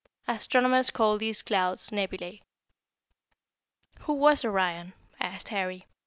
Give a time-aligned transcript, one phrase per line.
[0.27, 2.41] Astronomers called these clouds nebulæ."
[3.99, 5.85] "Who was Orion?" asked Harry.